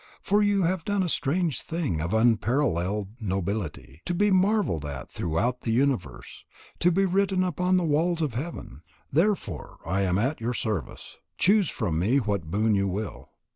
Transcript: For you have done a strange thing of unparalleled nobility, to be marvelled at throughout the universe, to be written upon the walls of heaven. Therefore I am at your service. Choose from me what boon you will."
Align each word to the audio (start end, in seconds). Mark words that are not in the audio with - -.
For 0.19 0.41
you 0.41 0.63
have 0.63 0.83
done 0.83 1.03
a 1.03 1.07
strange 1.07 1.61
thing 1.61 2.01
of 2.01 2.11
unparalleled 2.11 3.09
nobility, 3.21 4.01
to 4.05 4.15
be 4.15 4.31
marvelled 4.31 4.83
at 4.83 5.11
throughout 5.11 5.61
the 5.61 5.69
universe, 5.69 6.43
to 6.79 6.91
be 6.91 7.05
written 7.05 7.43
upon 7.43 7.77
the 7.77 7.83
walls 7.83 8.23
of 8.23 8.33
heaven. 8.33 8.81
Therefore 9.13 9.77
I 9.85 10.01
am 10.01 10.17
at 10.17 10.41
your 10.41 10.55
service. 10.55 11.17
Choose 11.37 11.69
from 11.69 11.99
me 11.99 12.17
what 12.17 12.45
boon 12.49 12.73
you 12.73 12.87
will." 12.87 13.29